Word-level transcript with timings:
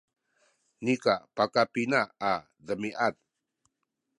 nika 0.83 1.13
pakapina 1.35 1.99
a 2.29 2.31
demiad 2.65 3.15